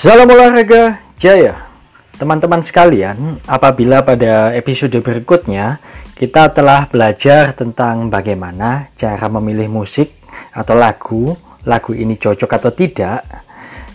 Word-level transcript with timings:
Salam 0.00 0.32
olahraga 0.32 1.12
jaya 1.20 1.68
Teman-teman 2.16 2.64
sekalian, 2.64 3.36
apabila 3.44 4.00
pada 4.00 4.48
episode 4.56 4.96
berikutnya 4.96 5.76
kita 6.16 6.56
telah 6.56 6.88
belajar 6.88 7.52
tentang 7.52 8.08
bagaimana 8.08 8.88
cara 8.96 9.28
memilih 9.28 9.68
musik 9.68 10.24
atau 10.56 10.72
lagu, 10.72 11.36
lagu 11.68 11.92
ini 11.92 12.16
cocok 12.16 12.48
atau 12.48 12.72
tidak, 12.72 13.28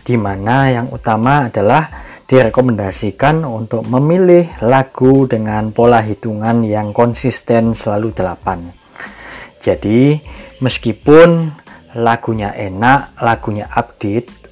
di 0.06 0.14
mana 0.14 0.70
yang 0.70 0.94
utama 0.94 1.50
adalah 1.50 1.90
direkomendasikan 2.30 3.42
untuk 3.42 3.90
memilih 3.90 4.62
lagu 4.62 5.26
dengan 5.26 5.74
pola 5.74 6.06
hitungan 6.06 6.62
yang 6.70 6.94
konsisten 6.94 7.74
selalu 7.74 8.14
8. 8.14 8.62
Jadi, 9.58 10.22
meskipun 10.62 11.50
lagunya 11.98 12.54
enak, 12.54 13.18
lagunya 13.26 13.66
update, 13.74 14.45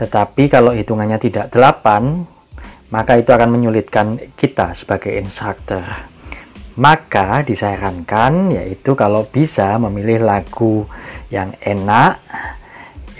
tetapi 0.00 0.48
kalau 0.48 0.72
hitungannya 0.72 1.20
tidak 1.20 1.52
8, 1.52 2.88
maka 2.88 3.20
itu 3.20 3.28
akan 3.36 3.52
menyulitkan 3.52 4.16
kita 4.32 4.72
sebagai 4.72 5.12
instruktur. 5.12 5.84
Maka 6.80 7.44
disarankan 7.44 8.56
yaitu 8.56 8.96
kalau 8.96 9.28
bisa 9.28 9.76
memilih 9.76 10.24
lagu 10.24 10.88
yang 11.28 11.52
enak, 11.60 12.16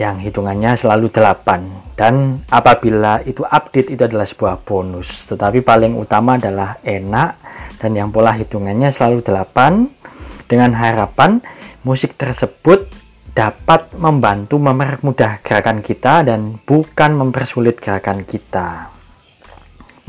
yang 0.00 0.16
hitungannya 0.16 0.80
selalu 0.80 1.12
8 1.12 1.92
dan 2.00 2.40
apabila 2.48 3.20
itu 3.28 3.44
update 3.44 3.92
itu 3.92 4.02
adalah 4.08 4.24
sebuah 4.24 4.64
bonus. 4.64 5.28
Tetapi 5.28 5.60
paling 5.60 5.92
utama 5.92 6.40
adalah 6.40 6.80
enak 6.80 7.36
dan 7.76 7.92
yang 7.92 8.08
pola 8.08 8.32
hitungannya 8.32 8.88
selalu 8.88 9.20
8 9.20 10.48
dengan 10.48 10.72
harapan 10.72 11.44
musik 11.84 12.16
tersebut 12.16 12.99
dapat 13.30 13.94
membantu 13.94 14.58
mempermudah 14.58 15.40
gerakan 15.40 15.80
kita 15.80 16.26
dan 16.26 16.58
bukan 16.66 17.14
mempersulit 17.14 17.78
gerakan 17.78 18.26
kita. 18.26 18.90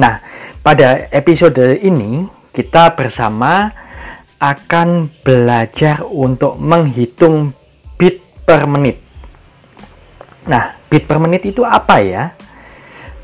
Nah, 0.01 0.17
pada 0.65 1.07
episode 1.13 1.77
ini 1.81 2.25
kita 2.49 2.97
bersama 2.97 3.69
akan 4.41 5.13
belajar 5.21 6.01
untuk 6.09 6.57
menghitung 6.57 7.53
bit 8.01 8.17
per 8.41 8.65
menit. 8.65 8.97
Nah, 10.49 10.73
bit 10.89 11.05
per 11.05 11.21
menit 11.21 11.45
itu 11.45 11.61
apa 11.61 12.01
ya? 12.01 12.33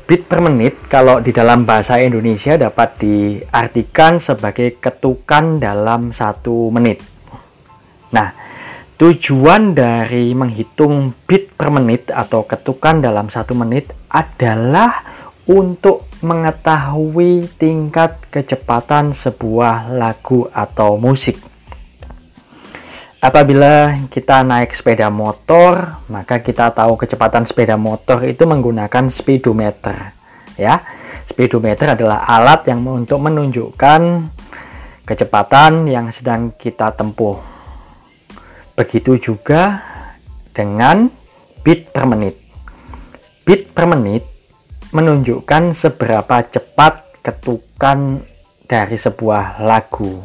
Bit 0.06 0.30
per 0.30 0.38
menit 0.40 0.86
kalau 0.86 1.18
di 1.18 1.34
dalam 1.34 1.66
bahasa 1.66 1.98
Indonesia 1.98 2.54
dapat 2.54 3.02
diartikan 3.02 4.22
sebagai 4.22 4.78
ketukan 4.78 5.58
dalam 5.58 6.14
satu 6.14 6.70
menit. 6.70 7.02
Nah, 8.14 8.47
tujuan 8.98 9.78
dari 9.78 10.34
menghitung 10.34 11.14
bit 11.30 11.54
per 11.54 11.70
menit 11.70 12.10
atau 12.10 12.42
ketukan 12.42 12.98
dalam 12.98 13.30
satu 13.30 13.54
menit 13.54 13.94
adalah 14.10 15.06
untuk 15.46 16.10
mengetahui 16.18 17.46
tingkat 17.62 18.18
kecepatan 18.26 19.14
sebuah 19.14 19.94
lagu 19.94 20.50
atau 20.50 20.98
musik. 20.98 21.38
Apabila 23.22 23.94
kita 24.10 24.42
naik 24.42 24.74
sepeda 24.74 25.10
motor, 25.10 26.02
maka 26.10 26.42
kita 26.42 26.70
tahu 26.74 26.98
kecepatan 26.98 27.46
sepeda 27.46 27.78
motor 27.78 28.22
itu 28.26 28.46
menggunakan 28.46 29.10
speedometer. 29.14 30.14
Ya, 30.58 30.82
speedometer 31.26 31.94
adalah 31.94 32.26
alat 32.26 32.66
yang 32.66 32.82
untuk 32.86 33.22
menunjukkan 33.22 34.02
kecepatan 35.06 35.86
yang 35.86 36.10
sedang 36.10 36.50
kita 36.54 36.94
tempuh. 36.94 37.57
Begitu 38.78 39.18
juga 39.18 39.82
dengan 40.54 41.10
bit 41.66 41.90
per 41.90 42.06
menit. 42.06 42.38
Bit 43.42 43.74
per 43.74 43.90
menit 43.90 44.22
menunjukkan 44.94 45.74
seberapa 45.74 46.46
cepat 46.46 47.18
ketukan 47.18 48.22
dari 48.70 48.94
sebuah 48.94 49.66
lagu. 49.66 50.22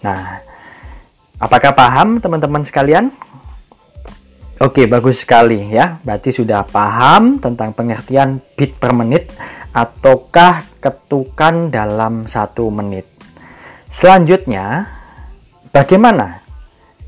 Nah, 0.00 0.40
apakah 1.36 1.76
paham 1.76 2.16
teman-teman 2.16 2.64
sekalian? 2.64 3.12
Oke, 4.64 4.88
bagus 4.88 5.20
sekali 5.20 5.68
ya. 5.68 6.00
Berarti 6.00 6.32
sudah 6.32 6.64
paham 6.64 7.36
tentang 7.44 7.76
pengertian 7.76 8.40
beat 8.56 8.80
per 8.80 8.96
menit 8.96 9.28
ataukah 9.76 10.64
ketukan 10.80 11.68
dalam 11.68 12.24
satu 12.24 12.72
menit. 12.72 13.04
Selanjutnya, 13.92 14.88
bagaimana 15.72 16.39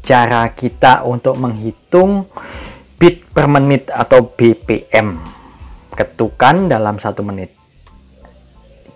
cara 0.03 0.51
kita 0.53 1.07
untuk 1.07 1.39
menghitung 1.39 2.27
beat 2.99 3.25
per 3.31 3.47
menit 3.47 3.89
atau 3.89 4.27
BPM? 4.27 5.33
ketukan 5.93 6.67
dalam 6.69 6.97
satu 6.97 7.21
menit. 7.23 7.53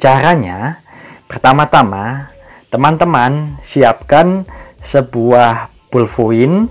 Caranya, 0.00 0.81
pertama-tama, 1.28 2.33
teman-teman 2.69 3.56
siapkan 3.65 4.45
sebuah 4.84 5.72
pulvoin 5.89 6.69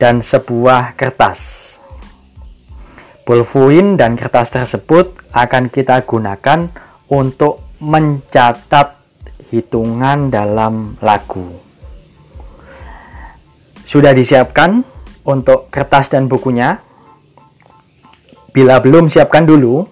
dan 0.00 0.20
sebuah 0.24 0.96
kertas. 0.96 1.72
Pulvoin 3.24 3.96
dan 3.96 4.20
kertas 4.20 4.52
tersebut 4.52 5.16
akan 5.32 5.72
kita 5.72 6.04
gunakan 6.04 6.68
untuk 7.08 7.64
mencatat 7.80 9.00
hitungan 9.48 10.28
dalam 10.28 10.96
lagu. 11.00 11.63
Sudah 13.84 14.16
disiapkan 14.16 14.80
untuk 15.28 15.68
kertas 15.68 16.08
dan 16.08 16.28
bukunya? 16.28 16.80
Bila 18.54 18.80
belum 18.80 19.12
siapkan 19.12 19.44
dulu, 19.44 19.84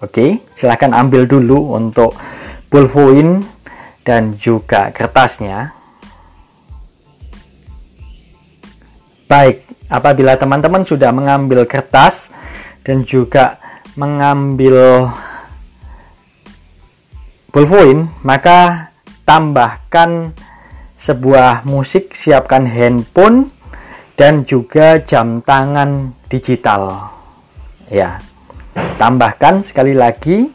oke, 0.00 0.10
okay, 0.10 0.42
silahkan 0.56 0.90
ambil 0.90 1.26
dulu 1.28 1.76
untuk 1.78 2.18
pulvoin 2.66 3.44
dan 4.02 4.34
juga 4.38 4.90
kertasnya. 4.90 5.74
Baik, 9.26 9.66
apabila 9.90 10.38
teman-teman 10.38 10.86
sudah 10.86 11.10
mengambil 11.10 11.66
kertas 11.66 12.30
dan 12.86 13.02
juga 13.02 13.58
mengambil 13.98 15.10
pulvoin, 17.50 18.06
maka 18.22 18.92
tambahkan 19.26 20.30
sebuah 20.96 21.68
musik, 21.68 22.16
siapkan 22.16 22.64
handphone 22.64 23.52
dan 24.16 24.48
juga 24.48 25.00
jam 25.00 25.44
tangan 25.44 26.16
digital. 26.32 27.12
Ya, 27.92 28.18
tambahkan 28.96 29.62
sekali 29.62 29.92
lagi 29.92 30.50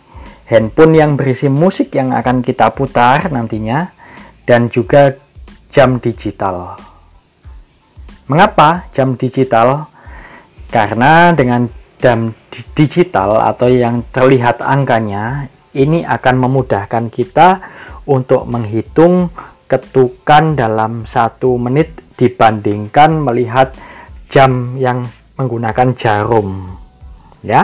handphone 0.50 0.97
yang 0.97 1.16
berisi 1.16 1.47
musik 1.47 1.94
yang 1.96 2.12
akan 2.12 2.44
kita 2.44 2.74
putar 2.75 3.31
nantinya 3.31 3.94
dan 4.44 4.68
juga 4.68 5.16
jam 5.72 6.01
digital. 6.01 6.75
Mengapa 8.28 8.91
jam 8.91 9.16
digital? 9.16 9.88
Karena 10.72 11.35
dengan 11.35 11.68
jam 12.00 12.31
digital 12.74 13.44
atau 13.44 13.68
yang 13.69 14.03
terlihat 14.09 14.63
angkanya 14.63 15.51
ini 15.75 16.03
akan 16.03 16.35
memudahkan 16.47 17.12
kita 17.12 17.59
untuk 18.07 18.47
menghitung 18.47 19.30
ketukan 19.72 20.59
dalam 20.59 21.08
satu 21.08 21.56
menit 21.56 21.96
dibandingkan 22.20 23.24
melihat 23.24 23.72
jam 24.28 24.76
yang 24.76 25.08
menggunakan 25.40 25.96
jarum 25.96 26.76
ya. 27.40 27.64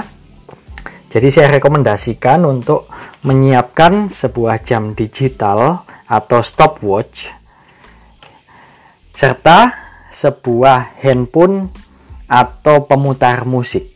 Jadi 1.12 1.28
saya 1.28 1.60
rekomendasikan 1.60 2.48
untuk 2.48 2.88
menyiapkan 3.28 4.08
sebuah 4.08 4.64
jam 4.64 4.96
digital 4.96 5.84
atau 6.08 6.40
stopwatch 6.40 7.32
serta 9.12 9.74
sebuah 10.14 11.00
handphone 11.04 11.68
atau 12.28 12.88
pemutar 12.88 13.44
musik. 13.44 13.88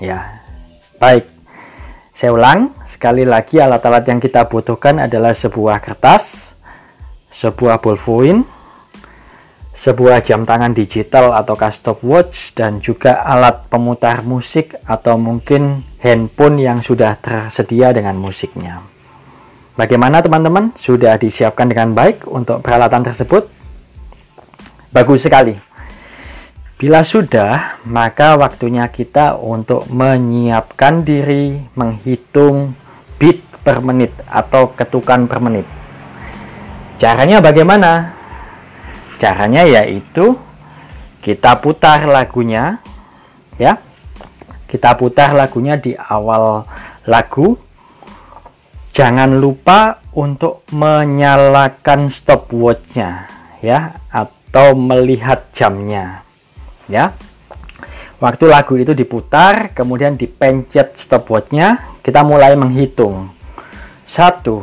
Ya. 0.00 0.40
Baik. 1.00 1.26
Saya 2.12 2.36
ulang, 2.36 2.70
sekali 2.86 3.24
lagi 3.26 3.58
alat-alat 3.58 4.04
yang 4.06 4.20
kita 4.20 4.46
butuhkan 4.46 5.02
adalah 5.02 5.34
sebuah 5.34 5.80
kertas, 5.82 6.51
sebuah 7.32 7.80
ballpoint, 7.80 8.44
sebuah 9.72 10.20
jam 10.20 10.44
tangan 10.44 10.76
digital 10.76 11.32
atau 11.32 11.56
stopwatch 11.56 12.52
dan 12.52 12.84
juga 12.84 13.24
alat 13.24 13.66
pemutar 13.72 14.20
musik 14.20 14.76
atau 14.84 15.16
mungkin 15.16 15.80
handphone 16.04 16.60
yang 16.60 16.84
sudah 16.84 17.16
tersedia 17.16 17.90
dengan 17.96 18.20
musiknya. 18.20 18.84
Bagaimana 19.72 20.20
teman-teman? 20.20 20.76
Sudah 20.76 21.16
disiapkan 21.16 21.64
dengan 21.72 21.96
baik 21.96 22.28
untuk 22.28 22.60
peralatan 22.60 23.00
tersebut? 23.00 23.48
Bagus 24.92 25.24
sekali. 25.24 25.56
Bila 26.76 27.00
sudah, 27.00 27.80
maka 27.88 28.36
waktunya 28.36 28.84
kita 28.92 29.40
untuk 29.40 29.88
menyiapkan 29.88 31.00
diri 31.00 31.56
menghitung 31.72 32.76
beat 33.16 33.40
per 33.64 33.80
menit 33.80 34.12
atau 34.28 34.74
ketukan 34.76 35.24
per 35.24 35.40
menit. 35.40 35.81
Caranya 36.96 37.38
bagaimana? 37.44 38.12
Caranya 39.20 39.62
yaitu 39.68 40.34
kita 41.22 41.60
putar 41.62 42.08
lagunya 42.08 42.82
ya. 43.60 43.78
Kita 44.66 44.96
putar 44.96 45.36
lagunya 45.36 45.76
di 45.76 45.92
awal 45.94 46.64
lagu. 47.04 47.54
Jangan 48.92 49.40
lupa 49.40 50.00
untuk 50.12 50.68
menyalakan 50.72 52.12
stopwatchnya 52.12 53.28
ya 53.64 53.96
atau 54.12 54.76
melihat 54.76 55.48
jamnya 55.56 56.20
ya. 56.90 57.14
Waktu 58.22 58.46
lagu 58.46 58.78
itu 58.78 58.94
diputar, 58.94 59.74
kemudian 59.74 60.14
dipencet 60.14 60.94
stopwatchnya, 60.94 61.98
kita 62.06 62.22
mulai 62.22 62.54
menghitung. 62.54 63.34
Satu, 64.06 64.62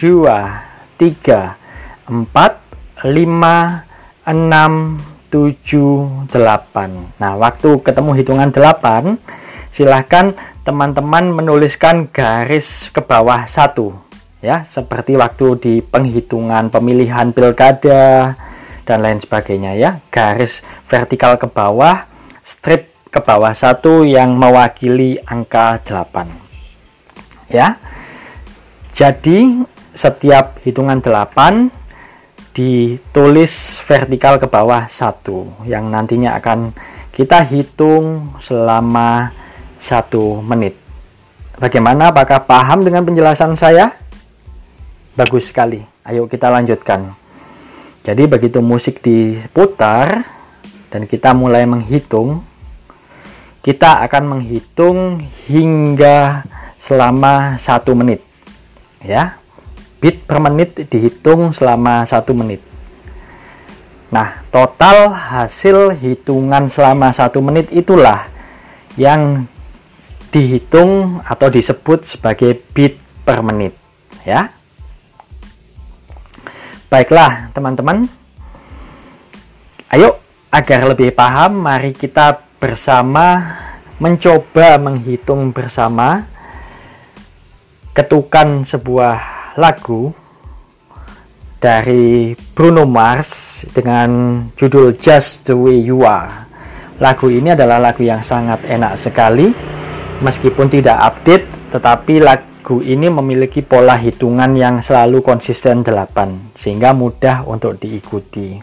dua, 0.00 0.64
tiga, 0.96 1.60
empat, 2.08 2.60
lima, 3.04 3.84
enam, 4.24 5.00
7, 5.30 6.28
8. 6.32 7.20
Nah, 7.20 7.32
waktu 7.36 7.80
ketemu 7.84 8.10
hitungan 8.16 8.50
8, 8.50 9.20
silahkan 9.68 10.32
teman-teman 10.64 11.30
menuliskan 11.30 12.08
garis 12.10 12.90
ke 12.90 12.98
bawah 12.98 13.46
satu 13.46 13.94
ya, 14.40 14.62
seperti 14.66 15.18
waktu 15.18 15.46
di 15.58 15.74
penghitungan 15.82 16.70
pemilihan 16.70 17.30
pilkada 17.34 18.34
dan 18.86 18.98
lain 19.02 19.18
sebagainya 19.18 19.74
ya. 19.74 19.90
Garis 20.08 20.62
vertikal 20.86 21.36
ke 21.36 21.50
bawah, 21.50 22.06
strip 22.46 22.94
ke 23.10 23.18
bawah 23.18 23.52
satu 23.52 24.06
yang 24.06 24.38
mewakili 24.38 25.18
angka 25.26 25.82
8. 25.82 26.30
Ya. 27.50 27.78
Jadi 28.96 29.60
setiap 29.96 30.60
hitungan 30.60 31.00
8 31.00 31.72
ditulis 32.52 33.80
vertikal 33.84 34.36
ke 34.36 34.44
bawah 34.44 34.84
satu 34.92 35.48
yang 35.64 35.88
nantinya 35.88 36.36
akan 36.36 36.76
kita 37.16 37.40
hitung 37.48 38.36
selama 38.44 39.32
satu 39.80 40.44
menit. 40.44 40.76
Bagaimana? 41.56 42.12
Apakah 42.12 42.44
paham 42.44 42.84
dengan 42.84 43.08
penjelasan 43.08 43.56
saya? 43.56 43.96
Bagus 45.16 45.48
sekali. 45.48 45.80
Ayo 46.04 46.28
kita 46.28 46.52
lanjutkan. 46.52 47.16
Jadi 48.04 48.28
begitu 48.28 48.60
musik 48.60 49.00
diputar 49.00 50.28
dan 50.92 51.08
kita 51.08 51.32
mulai 51.32 51.64
menghitung, 51.64 52.44
kita 53.64 54.04
akan 54.04 54.36
menghitung 54.36 55.24
hingga 55.48 56.44
selama 56.76 57.56
satu 57.56 57.96
menit. 57.96 58.20
Ya, 59.00 59.40
bit 60.00 60.24
per 60.28 60.38
menit 60.42 60.76
dihitung 60.88 61.56
selama 61.56 62.04
satu 62.04 62.36
menit. 62.36 62.60
Nah, 64.12 64.46
total 64.54 65.10
hasil 65.10 65.98
hitungan 65.98 66.70
selama 66.70 67.10
satu 67.10 67.42
menit 67.42 67.68
itulah 67.74 68.30
yang 68.94 69.44
dihitung 70.30 71.20
atau 71.26 71.50
disebut 71.50 72.06
sebagai 72.06 72.54
bit 72.72 72.96
per 73.26 73.42
menit. 73.42 73.74
Ya, 74.22 74.50
baiklah 76.90 77.50
teman-teman. 77.54 78.06
Ayo, 79.90 80.18
agar 80.50 80.86
lebih 80.90 81.14
paham, 81.14 81.62
mari 81.62 81.94
kita 81.94 82.42
bersama 82.58 83.58
mencoba 83.96 84.76
menghitung 84.76 85.52
bersama 85.52 86.26
ketukan 87.96 88.64
sebuah 88.68 89.35
lagu 89.56 90.12
dari 91.56 92.36
Bruno 92.52 92.84
Mars 92.84 93.64
dengan 93.72 94.44
judul 94.52 95.00
Just 95.00 95.48
the 95.48 95.56
Way 95.56 95.80
You 95.80 96.04
Are. 96.04 96.44
Lagu 97.00 97.32
ini 97.32 97.56
adalah 97.56 97.80
lagu 97.80 98.04
yang 98.04 98.20
sangat 98.20 98.64
enak 98.68 99.00
sekali, 99.00 99.52
meskipun 100.20 100.68
tidak 100.68 100.96
update, 101.00 101.72
tetapi 101.72 102.20
lagu 102.20 102.84
ini 102.84 103.08
memiliki 103.08 103.64
pola 103.64 103.96
hitungan 103.96 104.52
yang 104.56 104.84
selalu 104.84 105.24
konsisten 105.24 105.80
8, 105.84 106.56
sehingga 106.56 106.92
mudah 106.92 107.44
untuk 107.48 107.80
diikuti. 107.80 108.60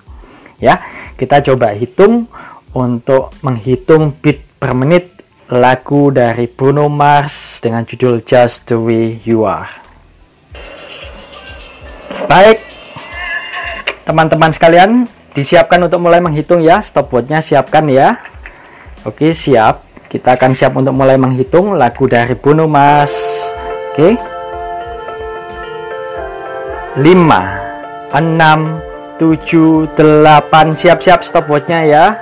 Ya, 0.62 0.82
kita 1.18 1.42
coba 1.42 1.74
hitung 1.74 2.30
untuk 2.74 3.34
menghitung 3.42 4.14
beat 4.22 4.42
per 4.58 4.78
menit 4.78 5.10
lagu 5.50 6.10
dari 6.10 6.50
Bruno 6.50 6.90
Mars 6.90 7.62
dengan 7.62 7.86
judul 7.86 8.26
Just 8.26 8.70
the 8.70 8.78
Way 8.78 9.22
You 9.26 9.46
Are. 9.46 9.83
Baik, 12.30 12.58
teman-teman 14.06 14.52
sekalian, 14.54 15.06
disiapkan 15.34 15.82
untuk 15.82 16.00
mulai 16.02 16.22
menghitung 16.22 16.62
ya. 16.62 16.80
Stopwatchnya 16.80 17.42
siapkan 17.42 17.90
ya. 17.90 18.22
Oke, 19.04 19.34
siap. 19.36 19.84
Kita 20.08 20.38
akan 20.38 20.54
siap 20.54 20.78
untuk 20.78 20.94
mulai 20.94 21.18
menghitung 21.18 21.74
lagu 21.74 22.06
dari 22.06 22.38
Bruno 22.38 22.70
Mars. 22.70 23.50
Oke. 23.92 24.14
5 26.94 27.02
6 28.14 29.18
7 29.18 29.90
8 29.98 30.78
siap-siap 30.78 31.26
stopwatchnya 31.26 31.80
ya. 31.90 32.14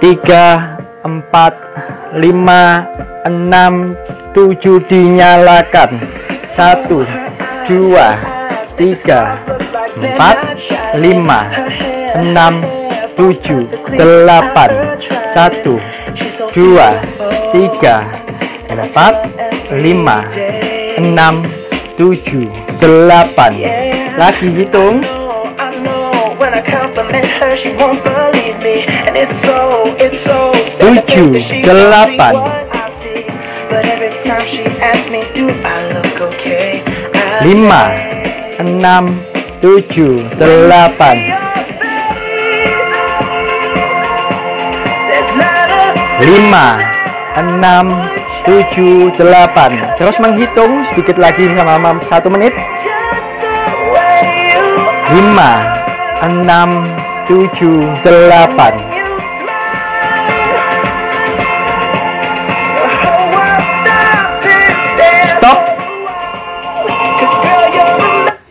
3 0.00 1.04
4 1.04 2.16
5 2.16 3.28
6 3.28 3.92
7 4.32 4.88
dinyalakan. 4.88 6.00
1 6.48 7.04
2 7.68 8.37
tiga, 8.78 9.34
empat, 9.98 10.54
lima, 11.02 11.50
enam, 12.14 12.62
tujuh, 13.18 13.66
delapan, 13.90 14.94
satu, 15.34 15.82
dua, 16.54 17.02
tiga, 17.50 18.06
empat, 18.70 19.34
lima, 19.82 20.22
enam, 20.94 21.42
tujuh, 21.98 22.46
delapan. 22.78 23.52
Lagi 24.14 24.46
hitung. 24.46 25.02
Tujuh, 30.78 31.30
delapan. 31.66 32.34
Lima, 37.38 38.07
enam, 38.58 39.14
tujuh, 39.62 40.18
delapan. 40.34 41.16
Lima, 46.18 46.82
enam, 47.38 47.94
tujuh, 48.42 49.14
delapan. 49.14 49.78
Terus 49.94 50.18
menghitung 50.18 50.82
sedikit 50.90 51.22
lagi 51.22 51.46
selama 51.54 52.02
satu 52.02 52.26
menit. 52.26 52.50
Lima, 55.14 55.62
enam, 56.26 56.82
tujuh, 57.30 57.78
delapan. 58.02 58.87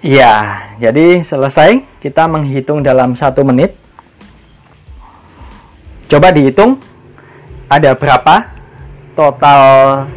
Ya, 0.08 0.64
jadi 0.80 1.20
selesai 1.20 1.84
kita 2.00 2.32
menghitung 2.32 2.80
dalam 2.80 3.12
satu 3.12 3.44
menit. 3.44 3.76
Coba 6.08 6.32
dihitung 6.32 6.80
ada 7.68 7.92
berapa 7.92 8.56
total 9.20 9.62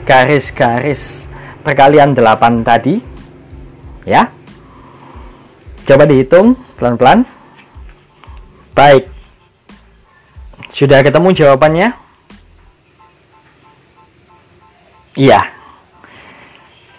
garis-garis 0.06 1.26
perkalian 1.66 2.14
8 2.14 2.62
tadi. 2.62 3.02
Ya. 4.06 4.30
Coba 5.82 6.06
dihitung 6.06 6.54
pelan-pelan. 6.78 7.26
Baik. 8.78 9.10
Sudah 10.70 11.02
ketemu 11.02 11.34
jawabannya? 11.34 11.88
Iya. 15.18 15.50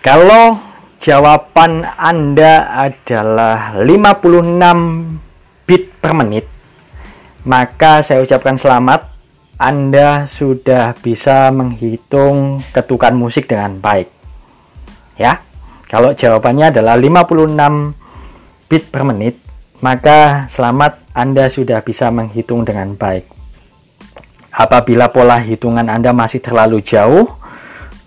Kalau 0.03 0.70
jawaban 1.01 1.81
Anda 1.97 2.69
adalah 2.69 3.73
56 3.81 5.65
bit 5.65 5.89
per 5.97 6.13
menit, 6.13 6.45
maka 7.43 8.05
saya 8.05 8.21
ucapkan 8.21 8.55
selamat. 8.55 9.09
Anda 9.61 10.25
sudah 10.25 10.97
bisa 10.97 11.53
menghitung 11.53 12.65
ketukan 12.73 13.13
musik 13.13 13.45
dengan 13.45 13.77
baik. 13.77 14.09
Ya. 15.21 15.41
Kalau 15.85 16.17
jawabannya 16.17 16.71
adalah 16.71 16.97
56 16.97 17.93
bit 18.65 18.89
per 18.89 19.03
menit, 19.05 19.37
maka 19.83 20.49
selamat 20.49 20.97
Anda 21.13 21.51
sudah 21.51 21.83
bisa 21.85 22.09
menghitung 22.09 22.65
dengan 22.65 22.97
baik. 22.97 23.27
Apabila 24.55 25.13
pola 25.13 25.37
hitungan 25.37 25.93
Anda 25.93 26.09
masih 26.09 26.41
terlalu 26.41 26.81
jauh 26.81 27.29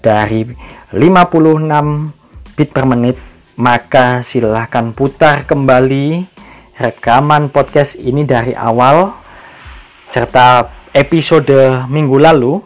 dari 0.03 0.49
56 0.91 2.24
bit 2.55 2.71
per 2.71 2.87
menit, 2.87 3.19
maka 3.59 4.23
silahkan 4.23 4.95
putar 4.95 5.43
kembali 5.43 6.23
rekaman 6.79 7.51
podcast 7.51 7.99
ini 7.99 8.23
dari 8.23 8.55
awal 8.55 9.11
serta 10.07 10.71
episode 10.95 11.83
minggu 11.91 12.15
lalu 12.15 12.63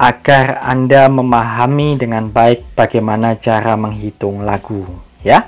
agar 0.00 0.64
Anda 0.64 1.12
memahami 1.12 2.00
dengan 2.00 2.32
baik 2.32 2.72
bagaimana 2.72 3.36
cara 3.36 3.76
menghitung 3.76 4.44
lagu, 4.44 4.84
ya. 5.20 5.44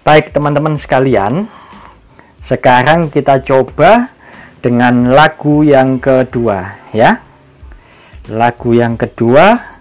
Baik, 0.00 0.32
teman-teman 0.32 0.76
sekalian, 0.80 1.48
sekarang 2.40 3.12
kita 3.12 3.40
coba 3.44 4.12
dengan 4.64 5.12
lagu 5.12 5.60
yang 5.60 6.00
kedua, 6.00 6.88
ya. 6.92 7.20
Lagu 8.32 8.72
yang 8.72 8.96
kedua 8.96 9.73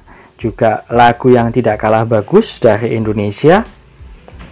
juga 0.44 0.84
lagu 0.92 1.32
yang 1.32 1.56
tidak 1.56 1.80
kalah 1.80 2.04
bagus 2.04 2.60
dari 2.60 3.00
Indonesia 3.00 3.64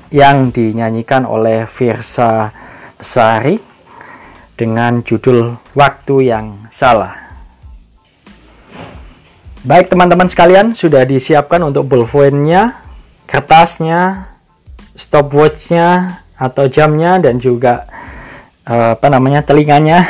yang 0.07 0.55
dinyanyikan 0.55 1.27
oleh 1.27 1.67
Virsa 1.67 2.47
Besari 2.95 3.59
dengan 4.55 5.03
judul 5.03 5.59
Waktu 5.75 6.15
yang 6.31 6.71
Salah. 6.71 7.11
Baik 9.67 9.91
teman-teman 9.93 10.31
sekalian, 10.31 10.73
sudah 10.73 11.05
disiapkan 11.05 11.61
untuk 11.61 11.85
bullpoint-nya, 11.85 12.81
kertasnya, 13.29 14.31
stopwatch-nya 14.97 16.17
atau 16.33 16.65
jamnya 16.65 17.21
dan 17.21 17.37
juga 17.37 17.85
uh, 18.65 18.97
apa 18.97 19.07
namanya 19.11 19.45
telinganya. 19.45 20.01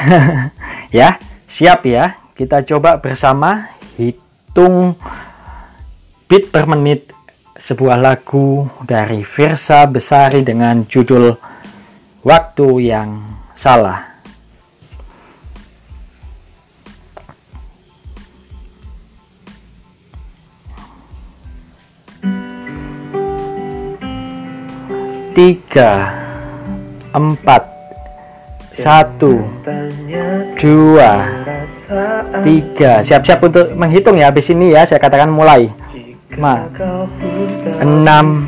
ya, 0.99 1.19
siap 1.51 1.83
ya. 1.83 2.15
Kita 2.31 2.63
coba 2.63 2.95
bersama 3.03 3.67
hitung 3.99 4.95
beat 6.31 6.47
per 6.47 6.63
menit 6.63 7.11
sebuah 7.59 7.99
lagu 7.99 8.63
dari 8.87 9.19
Virsa 9.19 9.83
Besari 9.83 10.47
dengan 10.47 10.87
judul 10.87 11.35
Waktu 12.23 12.67
yang 12.87 13.19
Salah. 13.51 14.07
tiga, 25.31 26.11
empat, 27.15 27.63
satu, 28.75 29.43
dua, 30.59 31.11
tiga. 32.43 32.99
Siap-siap 33.03 33.39
untuk 33.39 33.71
menghitung 33.75 34.19
ya. 34.19 34.27
Habis 34.27 34.51
ini 34.51 34.75
ya, 34.75 34.83
saya 34.87 34.99
katakan 34.99 35.31
mulai. 35.31 35.71
Ma, 36.39 36.67
enam, 37.81 38.47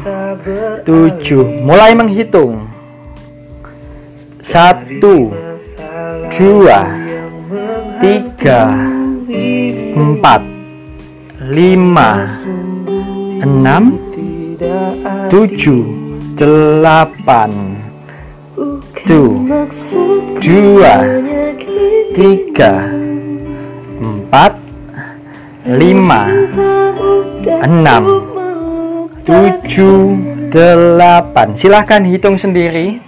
tujuh. 0.87 1.67
Mulai 1.67 1.91
menghitung. 1.95 2.71
Satu, 4.43 5.31
dua, 6.31 6.79
tiga, 7.99 8.71
empat, 9.95 10.41
lima, 11.47 12.27
enam, 13.43 13.99
tujuh 15.27 15.83
delapan 16.33 17.51
tuh 19.05 19.43
dua 20.41 20.95
tiga 22.15 22.73
empat 23.99 24.62
lima 25.63 26.27
enam 27.63 28.03
tujuh 29.23 30.19
delapan. 30.51 31.55
Silahkan 31.55 32.03
hitung 32.03 32.35
sendiri. 32.35 32.99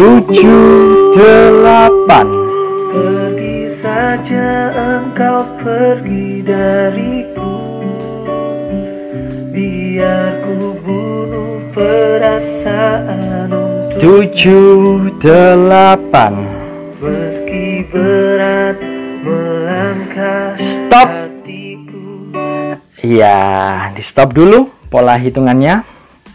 Tujuh 0.00 1.12
delapan. 1.12 2.26
Pergi 2.90 3.58
saja 3.78 4.74
engkau 4.74 5.46
pergi 5.62 6.42
dariku 6.42 7.54
Biar 9.54 10.42
ku 10.42 10.74
bunuh 10.82 11.29
perasaan 11.70 13.48
untuk 13.50 13.98
Tujuh 14.00 15.10
delapan. 15.22 16.32
Meski 16.98 17.86
berat 17.88 18.76
melangkah 19.22 20.54
Stop. 20.58 21.08
Iya, 23.00 23.88
di 23.96 24.02
stop 24.04 24.36
dulu 24.36 24.68
pola 24.92 25.16
hitungannya. 25.16 25.80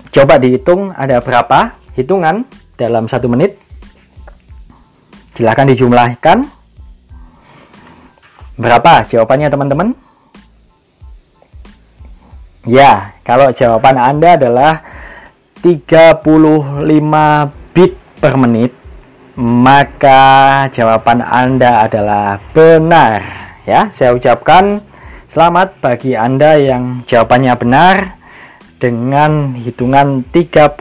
Coba 0.10 0.42
dihitung 0.42 0.90
ada 0.98 1.22
berapa 1.22 1.78
hitungan 1.94 2.42
dalam 2.74 3.06
satu 3.06 3.30
menit. 3.30 3.62
Silahkan 5.38 5.70
dijumlahkan. 5.70 6.50
Berapa 8.58 9.06
jawabannya 9.06 9.52
teman-teman? 9.52 9.88
Ya, 12.66 13.14
kalau 13.22 13.54
jawaban 13.54 14.02
Anda 14.02 14.34
adalah 14.34 14.82
35 15.66 16.22
bit 17.74 17.98
per 18.22 18.38
menit, 18.38 18.70
maka 19.34 20.22
jawaban 20.70 21.26
Anda 21.26 21.90
adalah 21.90 22.38
benar. 22.54 23.26
Ya, 23.66 23.90
saya 23.90 24.14
ucapkan 24.14 24.86
selamat 25.26 25.82
bagi 25.82 26.14
Anda 26.14 26.62
yang 26.62 27.02
jawabannya 27.10 27.54
benar 27.58 28.14
dengan 28.78 29.58
hitungan 29.58 30.22
35 30.30 30.78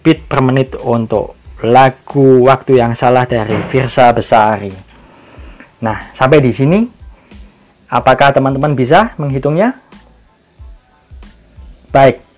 bit 0.00 0.24
per 0.24 0.40
menit 0.40 0.72
untuk 0.80 1.36
lagu 1.60 2.48
Waktu 2.48 2.80
yang 2.80 2.96
Salah 2.96 3.28
dari 3.28 3.60
Virsa 3.60 4.08
Besari. 4.16 4.72
Nah, 5.84 6.08
sampai 6.16 6.40
di 6.40 6.48
sini 6.48 6.80
apakah 7.92 8.32
teman-teman 8.32 8.72
bisa 8.72 9.12
menghitungnya? 9.20 9.76
Baik. 11.92 12.31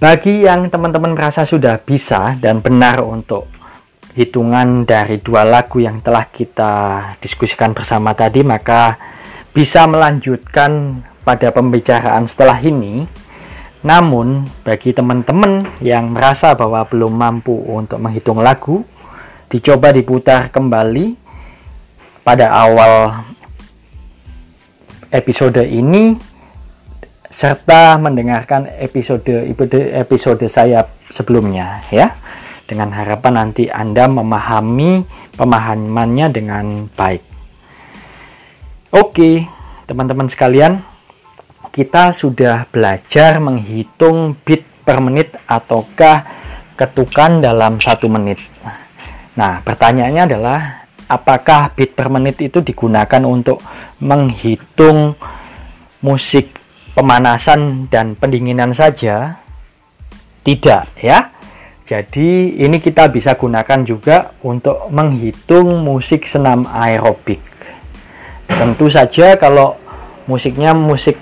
Bagi 0.00 0.48
yang 0.48 0.72
teman-teman 0.72 1.12
merasa 1.12 1.44
sudah 1.44 1.76
bisa 1.76 2.32
dan 2.40 2.64
benar 2.64 3.04
untuk 3.04 3.52
hitungan 4.16 4.88
dari 4.88 5.20
dua 5.20 5.44
lagu 5.44 5.76
yang 5.76 6.00
telah 6.00 6.24
kita 6.24 6.72
diskusikan 7.20 7.76
bersama 7.76 8.16
tadi, 8.16 8.40
maka 8.40 8.96
bisa 9.52 9.84
melanjutkan 9.84 11.04
pada 11.20 11.52
pembicaraan 11.52 12.24
setelah 12.24 12.56
ini. 12.64 13.04
Namun, 13.84 14.48
bagi 14.64 14.96
teman-teman 14.96 15.68
yang 15.84 16.16
merasa 16.16 16.56
bahwa 16.56 16.80
belum 16.88 17.12
mampu 17.12 17.52
untuk 17.52 18.00
menghitung 18.00 18.40
lagu, 18.40 18.80
dicoba 19.52 19.92
diputar 19.92 20.48
kembali 20.48 21.12
pada 22.24 22.56
awal 22.56 23.20
episode 25.12 25.60
ini 25.60 26.29
serta 27.30 27.94
mendengarkan 27.96 28.66
episode 28.82 29.46
episode 29.94 30.42
saya 30.50 30.82
sebelumnya 31.14 31.86
ya 31.94 32.18
dengan 32.70 32.90
harapan 32.90 33.34
nanti 33.34 33.66
Anda 33.66 34.06
memahami 34.06 35.02
pemahamannya 35.34 36.26
dengan 36.30 36.86
baik. 36.94 37.22
Oke, 38.94 39.46
teman-teman 39.90 40.30
sekalian, 40.30 40.78
kita 41.74 42.14
sudah 42.14 42.70
belajar 42.70 43.42
menghitung 43.42 44.38
bit 44.46 44.62
per 44.86 45.02
menit 45.02 45.34
ataukah 45.50 46.26
ketukan 46.78 47.42
dalam 47.42 47.82
satu 47.82 48.06
menit. 48.06 48.38
Nah, 49.34 49.62
pertanyaannya 49.66 50.22
adalah 50.30 50.58
apakah 51.10 51.74
bit 51.74 51.98
per 51.98 52.06
menit 52.06 52.38
itu 52.38 52.62
digunakan 52.62 53.22
untuk 53.26 53.58
menghitung 53.98 55.18
musik 56.06 56.59
pemanasan 57.00 57.88
dan 57.88 58.12
pendinginan 58.12 58.76
saja? 58.76 59.40
Tidak, 60.44 61.00
ya. 61.00 61.32
Jadi, 61.88 62.60
ini 62.60 62.76
kita 62.76 63.08
bisa 63.08 63.40
gunakan 63.40 63.80
juga 63.88 64.36
untuk 64.44 64.92
menghitung 64.92 65.80
musik 65.80 66.28
senam 66.28 66.68
aerobik. 66.68 67.40
Tentu 68.44 68.92
saja 68.92 69.40
kalau 69.40 69.80
musiknya 70.28 70.76
musik 70.76 71.16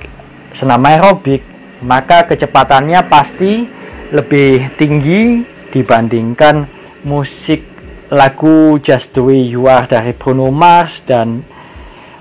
senam 0.50 0.82
aerobik, 0.82 1.46
maka 1.86 2.26
kecepatannya 2.26 2.98
pasti 3.06 3.70
lebih 4.10 4.74
tinggi 4.74 5.46
dibandingkan 5.70 6.66
musik 7.06 7.62
lagu 8.10 8.82
Just 8.82 9.14
the 9.14 9.22
Way 9.22 9.52
You 9.54 9.70
Are 9.70 9.86
dari 9.86 10.10
Bruno 10.10 10.50
Mars 10.50 11.06
dan 11.06 11.46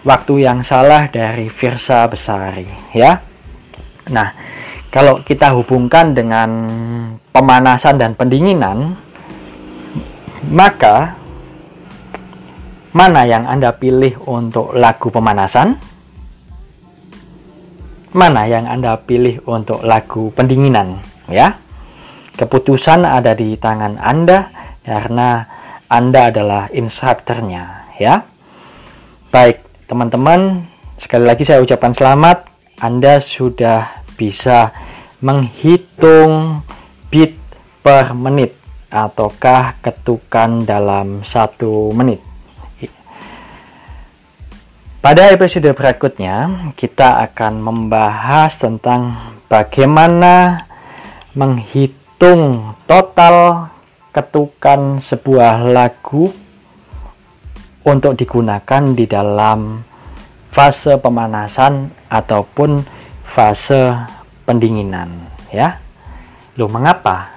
Waktu 0.08 0.48
yang 0.48 0.64
Salah 0.64 1.12
dari 1.12 1.52
Virsa 1.52 2.08
Besari 2.08 2.96
ya. 2.96 3.27
Nah, 4.12 4.32
kalau 4.90 5.20
kita 5.22 5.52
hubungkan 5.54 6.16
dengan 6.16 6.50
pemanasan 7.32 8.00
dan 8.00 8.16
pendinginan, 8.16 8.96
maka 10.52 11.16
mana 12.96 13.28
yang 13.28 13.44
Anda 13.46 13.76
pilih 13.76 14.18
untuk 14.26 14.74
lagu 14.74 15.12
pemanasan? 15.12 15.98
mana 18.18 18.50
yang 18.50 18.66
Anda 18.66 18.98
pilih 18.98 19.46
untuk 19.46 19.86
lagu 19.86 20.34
pendinginan? 20.34 20.98
ya. 21.30 21.54
Keputusan 22.38 23.06
ada 23.06 23.34
di 23.34 23.58
tangan 23.58 23.98
Anda 24.02 24.50
karena 24.82 25.46
Anda 25.90 26.30
adalah 26.34 26.70
instrukturnya, 26.70 27.94
ya. 27.98 28.22
Baik, 29.34 29.62
teman-teman, 29.90 30.66
sekali 30.98 31.26
lagi 31.26 31.44
saya 31.46 31.62
ucapkan 31.62 31.94
selamat. 31.98 32.46
Anda 32.78 33.18
sudah 33.18 33.97
bisa 34.18 34.74
menghitung 35.24 36.66
beat 37.14 37.38
per 37.86 38.12
menit 38.18 38.58
ataukah 38.92 39.78
ketukan 39.80 40.66
dalam 40.66 41.22
satu 41.22 41.94
menit. 41.94 42.20
Pada 44.98 45.32
episode 45.32 45.72
berikutnya, 45.72 46.68
kita 46.76 47.24
akan 47.30 47.64
membahas 47.64 48.60
tentang 48.60 49.16
bagaimana 49.48 50.68
menghitung 51.32 52.76
total 52.90 53.70
ketukan 54.12 55.00
sebuah 55.00 55.64
lagu 55.70 56.34
untuk 57.88 58.20
digunakan 58.20 58.84
di 58.92 59.06
dalam 59.08 59.86
fase 60.52 60.98
pemanasan 60.98 61.94
ataupun 62.10 62.97
fase 63.28 63.92
pendinginan 64.48 65.12
ya. 65.52 65.76
Loh, 66.58 66.72
mengapa? 66.72 67.30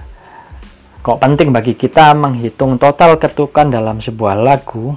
Kok 1.00 1.18
penting 1.20 1.50
bagi 1.50 1.74
kita 1.76 2.12
menghitung 2.12 2.76
total 2.76 3.16
ketukan 3.16 3.68
dalam 3.68 4.00
sebuah 4.00 4.36
lagu 4.36 4.94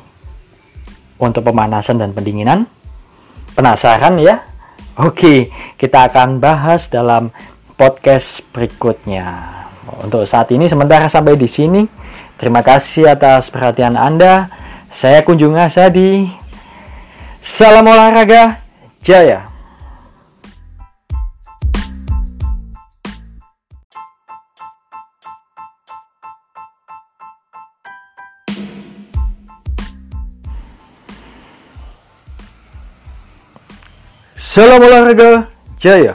untuk 1.19 1.43
pemanasan 1.47 1.99
dan 1.99 2.11
pendinginan? 2.11 2.67
Penasaran 3.55 4.19
ya? 4.19 4.39
Oke, 4.99 5.49
kita 5.79 6.11
akan 6.11 6.37
bahas 6.37 6.91
dalam 6.91 7.33
podcast 7.79 8.43
berikutnya. 8.51 9.47
Untuk 10.03 10.27
saat 10.27 10.51
ini 10.51 10.67
sementara 10.67 11.07
sampai 11.07 11.39
di 11.39 11.47
sini. 11.47 11.81
Terima 12.35 12.59
kasih 12.59 13.15
atas 13.15 13.47
perhatian 13.47 13.95
Anda. 13.95 14.51
Saya 14.91 15.23
Kunjung 15.23 15.55
Asadi. 15.55 16.27
Salam 17.39 17.87
olahraga 17.87 18.59
jaya. 19.03 19.52
Salam 34.53 34.85
olahraga 34.85 35.49
jaya. 35.81 36.13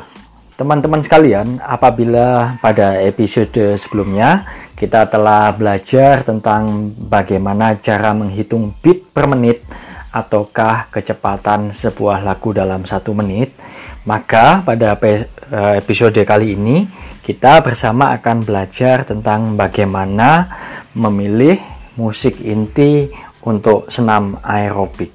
Teman-teman 0.54 1.02
sekalian, 1.02 1.58
apabila 1.58 2.54
pada 2.62 2.94
episode 3.02 3.74
sebelumnya 3.74 4.46
kita 4.78 5.10
telah 5.10 5.50
belajar 5.50 6.22
tentang 6.22 6.94
bagaimana 6.94 7.74
cara 7.82 8.14
menghitung 8.14 8.78
beat 8.78 9.10
per 9.10 9.26
menit 9.26 9.66
ataukah 10.14 10.86
kecepatan 10.86 11.74
sebuah 11.74 12.22
lagu 12.22 12.54
dalam 12.54 12.86
satu 12.86 13.10
menit, 13.10 13.58
maka 14.06 14.62
pada 14.62 14.94
eh, 15.02 15.74
episode 15.74 16.22
kali 16.22 16.54
ini 16.54 16.86
kita 17.26 17.58
bersama 17.58 18.14
akan 18.14 18.46
belajar 18.46 19.02
tentang 19.02 19.58
bagaimana 19.58 20.46
memilih 20.94 21.58
musik 21.98 22.38
inti 22.46 23.10
untuk 23.42 23.90
senam 23.90 24.38
aerobik. 24.46 25.10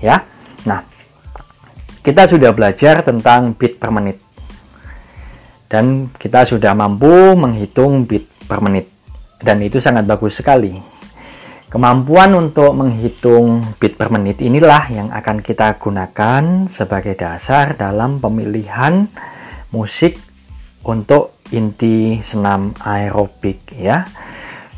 Ya, 0.00 0.24
nah 0.64 0.88
kita 2.02 2.26
sudah 2.26 2.50
belajar 2.50 3.06
tentang 3.06 3.54
beat 3.54 3.78
per 3.78 3.94
menit. 3.94 4.18
Dan 5.70 6.10
kita 6.12 6.44
sudah 6.44 6.74
mampu 6.74 7.38
menghitung 7.38 8.04
beat 8.04 8.26
per 8.50 8.58
menit. 8.58 8.90
Dan 9.38 9.62
itu 9.62 9.78
sangat 9.78 10.04
bagus 10.04 10.42
sekali. 10.42 10.74
Kemampuan 11.72 12.36
untuk 12.36 12.76
menghitung 12.76 13.64
beat 13.80 13.96
per 13.96 14.12
menit 14.12 14.44
inilah 14.44 14.92
yang 14.92 15.08
akan 15.08 15.40
kita 15.40 15.80
gunakan 15.80 16.68
sebagai 16.68 17.16
dasar 17.16 17.78
dalam 17.80 18.20
pemilihan 18.20 19.08
musik 19.72 20.20
untuk 20.84 21.40
inti 21.48 22.20
senam 22.20 22.76
aerobik 22.76 23.72
ya. 23.72 24.04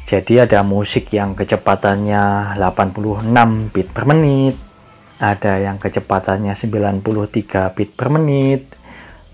Jadi 0.04 0.44
ada 0.44 0.60
musik 0.60 1.10
yang 1.10 1.32
kecepatannya 1.34 2.54
86 2.60 3.72
beat 3.72 3.88
per 3.90 4.04
menit, 4.04 4.54
ada 5.32 5.56
yang 5.56 5.80
kecepatannya 5.80 6.52
93 6.52 7.72
bit 7.72 7.90
per 7.96 8.08
menit 8.12 8.68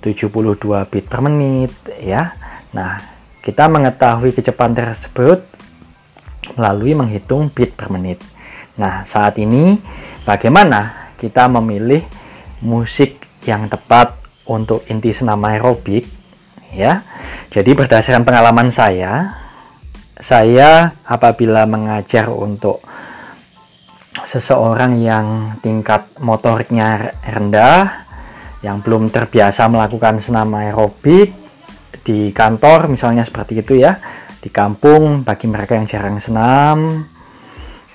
72 0.01 0.31
bit 0.89 1.05
per 1.11 1.21
menit 1.21 1.73
ya. 2.01 2.33
Nah 2.73 3.03
kita 3.45 3.69
mengetahui 3.69 4.33
kecepatan 4.33 4.77
tersebut 4.77 5.45
melalui 6.57 6.97
menghitung 6.97 7.53
bit 7.53 7.77
per 7.77 7.93
menit. 7.93 8.23
Nah 8.81 9.05
saat 9.05 9.37
ini 9.37 9.77
bagaimana 10.25 11.13
kita 11.21 11.51
memilih 11.51 12.01
musik 12.65 13.21
yang 13.45 13.69
tepat 13.69 14.17
untuk 14.49 14.87
inti 14.89 15.13
senam 15.13 15.45
aerobik 15.45 16.09
ya? 16.73 17.05
Jadi 17.53 17.77
berdasarkan 17.77 18.25
pengalaman 18.25 18.73
saya 18.73 19.37
saya 20.21 21.01
apabila 21.05 21.65
mengajar 21.65 22.29
untuk 22.29 22.85
seseorang 24.31 25.03
yang 25.03 25.59
tingkat 25.59 26.07
motoriknya 26.23 27.19
rendah, 27.27 28.07
yang 28.63 28.79
belum 28.79 29.11
terbiasa 29.11 29.67
melakukan 29.67 30.23
senam 30.23 30.55
aerobik 30.55 31.35
di 32.07 32.31
kantor 32.31 32.87
misalnya 32.87 33.27
seperti 33.27 33.59
itu 33.59 33.83
ya, 33.83 33.99
di 34.39 34.47
kampung 34.55 35.27
bagi 35.27 35.51
mereka 35.51 35.75
yang 35.75 35.91
jarang 35.91 36.23
senam 36.23 37.03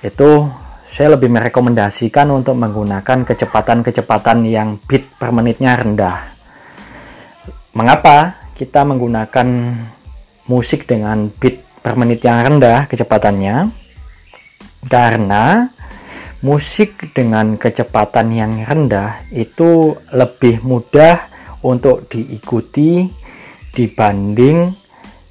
itu 0.03 0.45
saya 0.91 1.15
lebih 1.15 1.31
merekomendasikan 1.31 2.27
untuk 2.31 2.59
menggunakan 2.59 3.23
kecepatan-kecepatan 3.23 4.43
yang 4.47 4.75
beat 4.83 5.07
per 5.15 5.31
menitnya 5.31 5.75
rendah. 5.79 6.35
Mengapa 7.75 8.47
kita 8.55 8.83
menggunakan 8.83 9.47
musik 10.47 10.87
dengan 10.87 11.31
beat 11.31 11.63
per 11.79 11.95
menit 11.95 12.23
yang 12.23 12.39
rendah 12.43 12.87
kecepatannya? 12.87 13.71
Karena 14.87 15.74
musik 16.43 17.15
dengan 17.15 17.55
kecepatan 17.55 18.35
yang 18.35 18.51
rendah 18.67 19.23
itu 19.31 19.95
lebih 20.11 20.59
mudah 20.65 21.31
untuk 21.63 22.11
diikuti 22.11 23.07
dibanding 23.75 24.71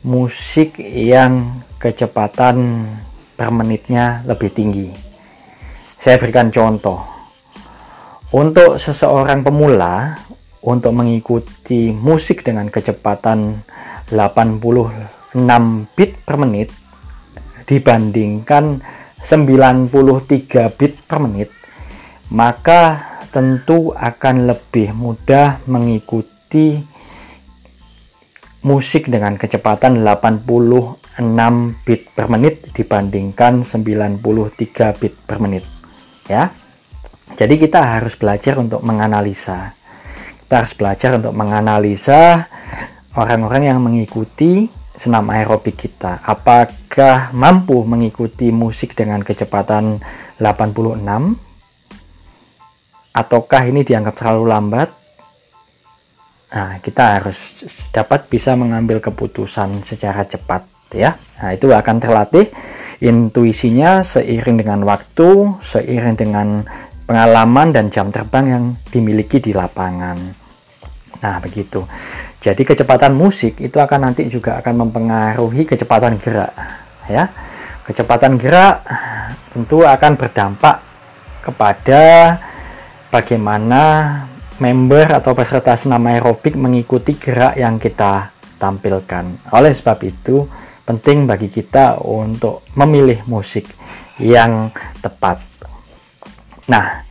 musik 0.04 0.76
yang 0.80 1.64
kecepatan 1.80 2.88
per 3.34 3.48
menitnya 3.50 4.24
lebih 4.24 4.52
tinggi. 4.52 4.88
Saya 5.98 6.20
berikan 6.20 6.52
contoh. 6.52 7.00
Untuk 8.34 8.76
seseorang 8.82 9.46
pemula 9.46 10.18
untuk 10.64 10.96
mengikuti 10.96 11.92
musik 11.92 12.40
dengan 12.42 12.66
kecepatan 12.72 13.62
86 14.10 15.38
bit 15.94 16.10
per 16.24 16.36
menit 16.40 16.68
dibandingkan 17.64 18.80
93 19.24 19.88
bit 20.76 20.94
per 21.08 21.18
menit, 21.18 21.50
maka 22.28 23.14
tentu 23.32 23.90
akan 23.96 24.46
lebih 24.46 24.94
mudah 24.94 25.64
mengikuti 25.66 26.78
musik 28.64 29.10
dengan 29.10 29.34
kecepatan 29.40 30.04
86 30.06 31.20
bit 31.84 32.02
per 32.14 32.26
menit 32.30 32.68
dibandingkan 32.72 33.64
93 33.64 35.00
bit 35.00 35.14
per 35.24 35.38
menit 35.40 35.64
ya. 36.28 36.52
Jadi 37.34 37.58
kita 37.58 37.98
harus 37.98 38.14
belajar 38.14 38.60
untuk 38.62 38.80
menganalisa. 38.86 39.74
Kita 40.44 40.62
harus 40.62 40.74
belajar 40.76 41.18
untuk 41.18 41.34
menganalisa 41.34 42.46
orang-orang 43.18 43.62
yang 43.74 43.80
mengikuti 43.82 44.70
senam 44.94 45.26
aerobik 45.30 45.74
kita. 45.74 46.22
Apakah 46.22 47.34
mampu 47.34 47.82
mengikuti 47.82 48.54
musik 48.54 48.94
dengan 48.94 49.20
kecepatan 49.20 49.98
86 50.38 51.34
ataukah 53.14 53.62
ini 53.66 53.82
dianggap 53.82 54.14
terlalu 54.14 54.44
lambat? 54.50 54.88
Nah 56.54 56.78
kita 56.78 57.18
harus 57.18 57.66
dapat 57.90 58.30
bisa 58.30 58.54
mengambil 58.54 59.02
keputusan 59.02 59.82
secara 59.82 60.22
cepat 60.22 60.62
ya. 60.94 61.18
Nah 61.42 61.50
itu 61.50 61.66
akan 61.74 61.96
terlatih 61.98 62.46
intuisinya 63.02 64.06
seiring 64.06 64.62
dengan 64.62 64.86
waktu 64.86 65.58
seiring 65.58 66.14
dengan 66.14 66.62
pengalaman 67.04 67.74
dan 67.74 67.90
jam 67.90 68.14
terbang 68.14 68.46
yang 68.46 68.64
dimiliki 68.94 69.42
di 69.42 69.50
lapangan. 69.50 70.16
Nah 71.18 71.36
begitu 71.42 71.82
jadi 72.44 72.60
kecepatan 72.60 73.16
musik 73.16 73.56
itu 73.56 73.80
akan 73.80 74.12
nanti 74.12 74.28
juga 74.28 74.60
akan 74.60 74.84
mempengaruhi 74.84 75.64
kecepatan 75.64 76.20
gerak 76.20 76.52
ya. 77.08 77.32
Kecepatan 77.88 78.36
gerak 78.36 78.84
tentu 79.56 79.80
akan 79.80 80.12
berdampak 80.20 80.84
kepada 81.40 82.36
bagaimana 83.08 83.82
member 84.60 85.08
atau 85.08 85.32
peserta 85.32 85.72
senam 85.72 86.04
aerobik 86.04 86.52
mengikuti 86.52 87.16
gerak 87.16 87.56
yang 87.56 87.80
kita 87.80 88.28
tampilkan. 88.60 89.48
Oleh 89.48 89.72
sebab 89.72 90.04
itu 90.04 90.44
penting 90.84 91.24
bagi 91.24 91.48
kita 91.48 91.96
untuk 92.04 92.68
memilih 92.76 93.24
musik 93.24 93.64
yang 94.20 94.68
tepat. 95.00 95.40
Nah, 96.68 97.08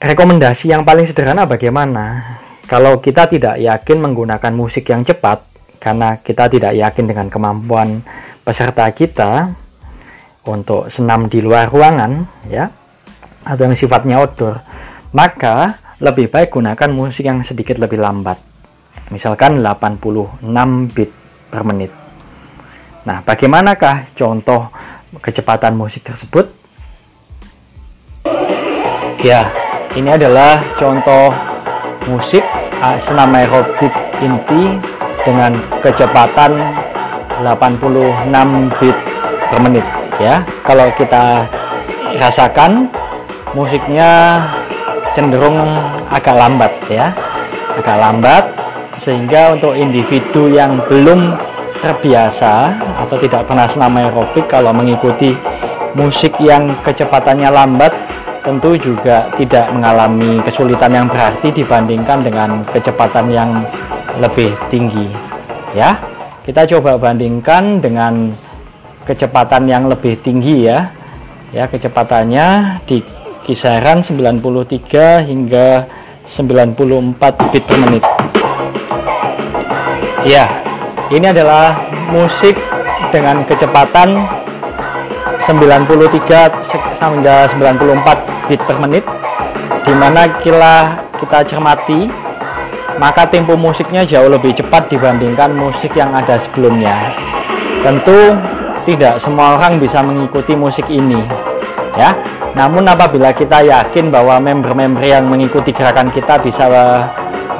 rekomendasi 0.00 0.72
yang 0.72 0.80
paling 0.80 1.04
sederhana 1.04 1.44
bagaimana? 1.44 2.39
Kalau 2.70 3.02
kita 3.02 3.26
tidak 3.26 3.58
yakin 3.58 3.98
menggunakan 3.98 4.54
musik 4.54 4.94
yang 4.94 5.02
cepat, 5.02 5.42
karena 5.82 6.22
kita 6.22 6.46
tidak 6.46 6.70
yakin 6.78 7.10
dengan 7.10 7.26
kemampuan 7.26 7.98
peserta 8.46 8.86
kita 8.94 9.50
untuk 10.46 10.86
senam 10.86 11.26
di 11.26 11.42
luar 11.42 11.66
ruangan, 11.66 12.22
ya, 12.46 12.70
atau 13.42 13.66
yang 13.66 13.74
sifatnya 13.74 14.22
outdoor, 14.22 14.62
maka 15.10 15.82
lebih 15.98 16.30
baik 16.30 16.54
gunakan 16.54 16.90
musik 16.94 17.26
yang 17.26 17.42
sedikit 17.42 17.74
lebih 17.82 17.98
lambat. 17.98 18.38
Misalkan 19.10 19.58
86 19.58 20.94
bit 20.94 21.10
per 21.50 21.66
menit. 21.66 21.90
Nah, 23.02 23.18
bagaimanakah 23.26 24.14
contoh 24.14 24.70
kecepatan 25.18 25.74
musik 25.74 26.06
tersebut? 26.06 26.46
Ya, 29.26 29.50
ini 29.98 30.14
adalah 30.14 30.62
contoh 30.78 31.34
musik 32.06 32.59
Ah, 32.80 32.96
senam 32.96 33.36
aerobik 33.36 33.92
inti 34.24 34.80
dengan 35.20 35.52
kecepatan 35.84 36.56
86 37.44 38.72
bit 38.80 38.96
per 39.52 39.58
menit 39.60 39.84
ya. 40.16 40.40
Kalau 40.64 40.88
kita 40.96 41.44
rasakan 42.16 42.88
musiknya 43.52 44.40
cenderung 45.12 45.60
agak 46.08 46.40
lambat 46.40 46.72
ya. 46.88 47.12
Agak 47.76 48.00
lambat 48.00 48.44
sehingga 48.96 49.60
untuk 49.60 49.76
individu 49.76 50.48
yang 50.48 50.80
belum 50.88 51.36
terbiasa 51.84 52.80
atau 52.96 53.16
tidak 53.20 53.44
pernah 53.44 53.68
senam 53.68 53.92
aerobik 53.92 54.48
kalau 54.48 54.72
mengikuti 54.72 55.36
musik 55.92 56.32
yang 56.40 56.72
kecepatannya 56.80 57.52
lambat 57.52 57.92
tentu 58.40 58.76
juga 58.76 59.28
tidak 59.36 59.68
mengalami 59.72 60.40
kesulitan 60.44 60.92
yang 60.92 61.06
berarti 61.08 61.52
dibandingkan 61.52 62.24
dengan 62.24 62.64
kecepatan 62.72 63.26
yang 63.28 63.50
lebih 64.16 64.52
tinggi 64.72 65.08
ya. 65.76 65.96
Kita 66.40 66.64
coba 66.66 66.96
bandingkan 66.96 67.84
dengan 67.84 68.32
kecepatan 69.04 69.68
yang 69.68 69.86
lebih 69.86 70.18
tinggi 70.24 70.66
ya. 70.66 70.88
Ya 71.50 71.66
kecepatannya 71.66 72.78
di 72.86 73.02
kisaran 73.42 74.06
93 74.06 75.26
hingga 75.26 75.84
94 76.24 77.50
bit 77.50 77.64
per 77.66 77.78
menit. 77.82 78.04
Ya 80.22 80.46
ini 81.10 81.26
adalah 81.26 81.74
musik 82.14 82.54
dengan 83.10 83.42
kecepatan 83.42 84.39
93 85.50 87.02
hingga 87.02 87.36
94 87.50 88.46
bit 88.46 88.60
per 88.62 88.76
menit 88.78 89.04
di 89.82 89.94
mana 89.98 90.30
kita, 90.38 90.74
kita 91.18 91.38
cermati 91.50 92.06
maka 93.00 93.24
tempo 93.26 93.56
musiknya 93.56 94.04
jauh 94.04 94.28
lebih 94.28 94.52
cepat 94.54 94.92
dibandingkan 94.92 95.56
musik 95.56 95.96
yang 95.96 96.12
ada 96.12 96.36
sebelumnya. 96.36 97.16
Tentu 97.80 98.36
tidak 98.84 99.16
semua 99.16 99.56
orang 99.56 99.80
bisa 99.80 100.04
mengikuti 100.04 100.52
musik 100.52 100.84
ini 100.92 101.24
ya. 101.96 102.12
Namun 102.52 102.82
apabila 102.84 103.30
kita 103.30 103.62
yakin 103.62 104.10
bahwa 104.10 104.36
member-member 104.42 105.00
yang 105.00 105.24
mengikuti 105.30 105.70
gerakan 105.70 106.10
kita 106.10 106.42
bisa 106.42 106.66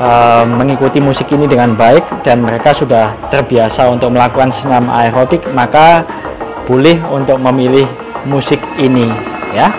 uh, 0.00 0.44
mengikuti 0.44 0.98
musik 0.98 1.31
ini 1.31 1.46
dengan 1.46 1.72
baik 1.79 2.26
dan 2.26 2.42
mereka 2.42 2.74
sudah 2.74 3.14
terbiasa 3.31 3.87
untuk 3.87 4.11
melakukan 4.11 4.50
senam 4.50 4.90
aerobik 4.90 5.46
maka 5.55 6.03
boleh 6.70 7.02
untuk 7.11 7.42
memilih 7.42 7.90
musik 8.30 8.62
ini 8.78 9.11
ya. 9.50 9.74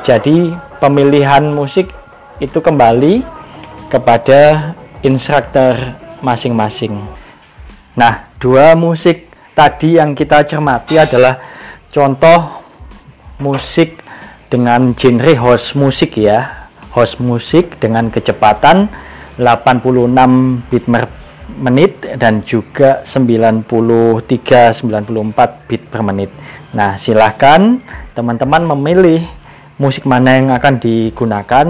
Jadi 0.00 0.56
pemilihan 0.80 1.44
musik 1.52 1.92
itu 2.40 2.64
kembali 2.64 3.20
kepada 3.92 4.72
instruktur 5.04 5.76
masing-masing. 6.24 6.96
Nah 7.92 8.24
dua 8.40 8.72
musik 8.72 9.28
tadi 9.52 10.00
yang 10.00 10.16
kita 10.16 10.48
cermati 10.48 10.96
adalah 10.96 11.36
contoh 11.92 12.64
musik 13.36 14.00
dengan 14.48 14.96
genre 14.96 15.36
host 15.36 15.76
musik 15.76 16.16
ya. 16.16 16.72
Host 16.96 17.20
musik 17.20 17.76
dengan 17.76 18.08
kecepatan 18.08 18.88
86 19.36 20.72
bit 20.72 20.88
per 20.88 21.23
menit 21.60 22.00
dan 22.16 22.40
juga 22.42 23.04
93 23.06 23.64
94 24.74 25.68
bit 25.68 25.82
per 25.88 26.00
menit. 26.00 26.30
Nah, 26.74 26.98
silahkan 26.98 27.78
teman-teman 28.16 28.66
memilih 28.74 29.22
musik 29.78 30.08
mana 30.08 30.38
yang 30.38 30.50
akan 30.50 30.80
digunakan. 30.80 31.66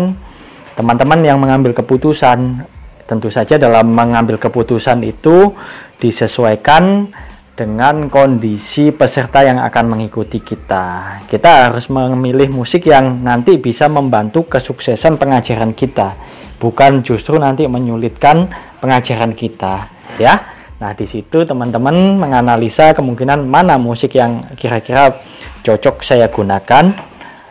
Teman-teman 0.74 1.20
yang 1.22 1.38
mengambil 1.38 1.70
keputusan, 1.70 2.66
tentu 3.06 3.30
saja 3.30 3.60
dalam 3.60 3.94
mengambil 3.94 4.40
keputusan 4.40 5.06
itu 5.06 5.54
disesuaikan 6.02 7.06
dengan 7.54 8.10
kondisi 8.10 8.90
peserta 8.90 9.46
yang 9.46 9.62
akan 9.62 9.94
mengikuti 9.94 10.42
kita. 10.42 11.22
Kita 11.30 11.70
harus 11.70 11.86
memilih 11.86 12.50
musik 12.50 12.90
yang 12.90 13.22
nanti 13.22 13.62
bisa 13.62 13.86
membantu 13.86 14.50
kesuksesan 14.50 15.14
pengajaran 15.14 15.70
kita 15.70 16.18
bukan 16.64 17.04
justru 17.04 17.36
nanti 17.36 17.68
menyulitkan 17.68 18.48
pengajaran 18.80 19.36
kita 19.36 19.84
ya. 20.16 20.40
Nah 20.80 20.96
di 20.96 21.04
situ 21.04 21.44
teman-teman 21.44 22.16
menganalisa 22.16 22.96
kemungkinan 22.96 23.44
mana 23.44 23.76
musik 23.76 24.16
yang 24.16 24.40
kira-kira 24.56 25.12
cocok 25.60 26.00
saya 26.00 26.32
gunakan 26.32 26.88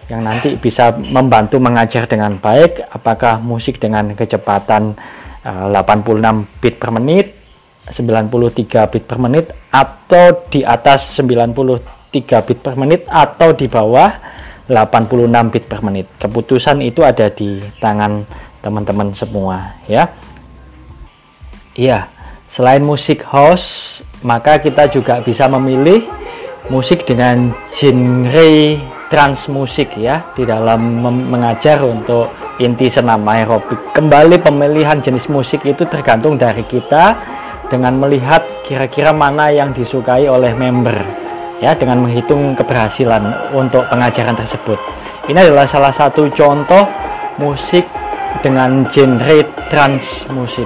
yang 0.09 0.21
nanti 0.25 0.57
bisa 0.57 0.97
membantu 1.13 1.61
mengajar 1.61 2.09
dengan 2.09 2.41
baik. 2.41 2.89
Apakah 2.89 3.37
musik 3.37 3.77
dengan 3.77 4.17
kecepatan 4.17 4.97
eh, 5.45 5.65
86 5.69 6.49
bit 6.57 6.75
per 6.81 6.89
menit 6.89 7.27
93 7.93 8.91
bit 8.91 9.03
per 9.03 9.19
menit 9.19 9.45
atau 9.69 10.47
di 10.47 10.63
atas 10.63 11.19
93 11.19 12.47
bit 12.47 12.59
per 12.63 12.73
menit 12.79 13.03
atau 13.11 13.51
di 13.51 13.67
bawah 13.67 14.09
86 14.71 15.51
bit 15.51 15.65
per 15.67 15.79
menit? 15.83 16.07
Keputusan 16.15 16.79
itu 16.79 17.03
ada 17.03 17.27
di 17.27 17.59
tangan 17.83 18.23
teman-teman 18.63 19.11
semua 19.11 19.75
ya. 19.85 20.07
Iya, 21.75 22.07
selain 22.47 22.81
musik 22.85 23.25
house, 23.27 23.99
maka 24.23 24.57
kita 24.57 24.87
juga 24.87 25.19
bisa 25.19 25.51
memilih 25.51 26.07
musik 26.71 27.03
dengan 27.03 27.51
genre 27.75 28.79
trans 29.11 29.51
musik 29.51 29.93
ya 29.99 30.23
di 30.31 30.47
dalam 30.47 31.03
mengajar 31.03 31.83
untuk 31.83 32.31
inti 32.61 32.87
senam 32.87 33.27
aerobik. 33.27 33.91
Kembali 33.91 34.39
pemilihan 34.39 35.03
jenis 35.03 35.27
musik 35.27 35.67
itu 35.67 35.83
tergantung 35.83 36.39
dari 36.39 36.63
kita 36.63 37.17
dengan 37.67 37.99
melihat 37.99 38.45
kira-kira 38.63 39.11
mana 39.11 39.49
yang 39.49 39.73
disukai 39.73 40.29
oleh 40.29 40.53
member 40.53 40.95
ya 41.59 41.73
dengan 41.73 42.05
menghitung 42.05 42.53
keberhasilan 42.53 43.51
untuk 43.51 43.83
pengajaran 43.89 44.37
tersebut. 44.37 44.77
Ini 45.25 45.49
adalah 45.49 45.65
salah 45.65 45.93
satu 45.95 46.29
contoh 46.29 46.85
musik 47.41 47.87
dengan 48.41 48.87
genre 48.89 49.37
trans 49.69 50.25
musik. 50.33 50.65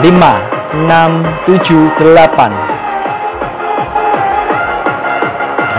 lima 0.00 0.40
enam 0.72 1.20
tujuh 1.44 1.92
delapan. 2.00 2.48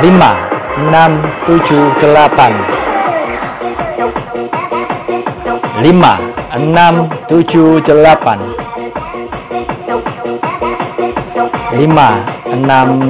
lima 0.05 0.37
enam 0.77 1.17
tujuh 1.49 1.89
delapan 1.97 2.80
lima 5.81 6.21
enam 6.53 7.09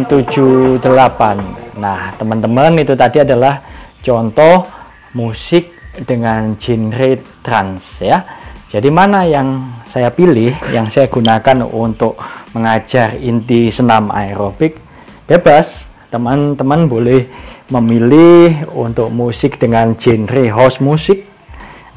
tujuh 0.08 0.80
delapan. 0.80 1.36
Nah 1.76 2.16
teman-teman 2.16 2.80
itu 2.80 2.96
tadi 2.96 3.20
adalah 3.20 3.60
contoh 4.00 4.64
musik 5.12 5.76
dengan 6.08 6.56
genre 6.56 7.20
trance 7.44 8.08
ya. 8.08 8.24
Jadi 8.72 8.88
mana 8.88 9.28
yang 9.28 9.68
saya 9.84 10.08
pilih, 10.08 10.56
yang 10.72 10.88
saya 10.88 11.12
gunakan 11.12 11.68
untuk 11.68 12.16
mengajar 12.56 13.20
inti 13.20 13.68
senam 13.68 14.08
aerobik? 14.16 14.80
Bebas, 15.28 15.92
teman-teman 16.08 16.88
boleh 16.88 17.28
memilih 17.68 18.64
untuk 18.72 19.12
musik 19.12 19.60
dengan 19.60 19.92
genre 20.00 20.48
house 20.48 20.80
musik 20.80 21.31